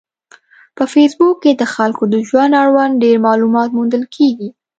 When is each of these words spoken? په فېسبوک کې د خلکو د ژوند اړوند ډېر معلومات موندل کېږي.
په 0.75 0.83
فېسبوک 0.93 1.35
کې 1.43 1.51
د 1.55 1.63
خلکو 1.73 2.03
د 2.13 2.15
ژوند 2.27 2.53
اړوند 2.61 2.99
ډېر 3.03 3.15
معلومات 3.27 3.69
موندل 3.77 4.03
کېږي. 4.15 4.49